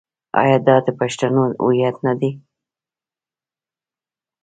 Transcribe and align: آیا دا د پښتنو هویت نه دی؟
آیا 0.41 0.57
دا 0.67 0.75
د 0.85 0.87
پښتنو 0.99 1.43
هویت 1.63 1.95
نه 2.05 2.13
دی؟ 2.19 2.31